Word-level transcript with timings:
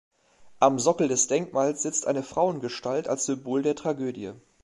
Am 0.57 0.79
Sockel 0.79 1.07
des 1.09 1.27
Denkmals 1.27 1.83
sitzt 1.83 2.07
eine 2.07 2.23
Frauengestalt 2.23 3.07
als 3.07 3.27
Symbol 3.27 3.61
der 3.61 3.75
Tragödie. 3.75 4.31